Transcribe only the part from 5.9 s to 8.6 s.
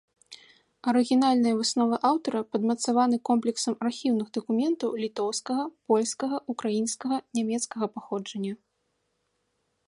польскага, украінскага, нямецкага паходжання.